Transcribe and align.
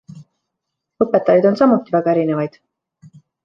Õpetajaid 1.05 1.47
on 1.51 1.61
samuti 1.61 1.97
väga 1.99 2.15
erinevaid. 2.17 2.61